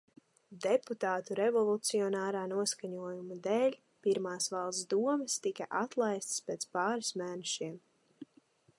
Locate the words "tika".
5.47-5.71